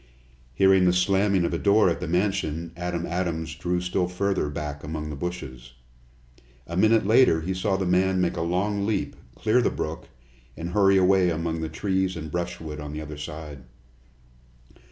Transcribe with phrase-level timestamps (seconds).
[0.55, 4.83] Hearing the slamming of a door at the mansion, Adam Adams drew still further back
[4.83, 5.73] among the bushes.
[6.65, 10.09] A minute later he saw the man make a long leap, clear the brook,
[10.57, 13.61] and hurry away among the trees and brushwood on the other side.